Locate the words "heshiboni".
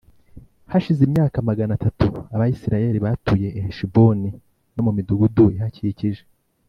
3.65-4.29